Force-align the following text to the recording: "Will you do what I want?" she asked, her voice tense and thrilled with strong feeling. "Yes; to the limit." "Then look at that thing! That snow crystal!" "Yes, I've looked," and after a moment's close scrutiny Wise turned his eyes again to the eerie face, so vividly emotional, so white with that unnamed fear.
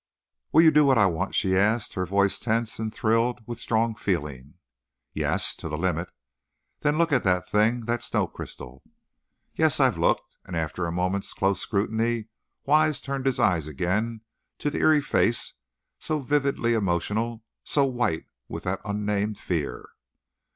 "Will 0.51 0.63
you 0.63 0.71
do 0.71 0.83
what 0.83 0.97
I 0.97 1.05
want?" 1.05 1.35
she 1.35 1.55
asked, 1.55 1.93
her 1.93 2.07
voice 2.07 2.39
tense 2.39 2.79
and 2.79 2.91
thrilled 2.91 3.41
with 3.45 3.59
strong 3.59 3.93
feeling. 3.93 4.55
"Yes; 5.13 5.53
to 5.57 5.69
the 5.69 5.77
limit." 5.77 6.09
"Then 6.79 6.97
look 6.97 7.11
at 7.11 7.23
that 7.23 7.47
thing! 7.47 7.81
That 7.85 8.01
snow 8.01 8.25
crystal!" 8.25 8.81
"Yes, 9.55 9.79
I've 9.79 9.99
looked," 9.99 10.37
and 10.43 10.55
after 10.55 10.87
a 10.87 10.91
moment's 10.91 11.35
close 11.35 11.59
scrutiny 11.61 12.29
Wise 12.65 12.99
turned 12.99 13.27
his 13.27 13.39
eyes 13.39 13.67
again 13.67 14.21
to 14.57 14.71
the 14.71 14.79
eerie 14.79 15.01
face, 15.01 15.53
so 15.99 16.17
vividly 16.17 16.73
emotional, 16.73 17.43
so 17.63 17.85
white 17.85 18.25
with 18.47 18.63
that 18.63 18.81
unnamed 18.83 19.37
fear. 19.37 19.87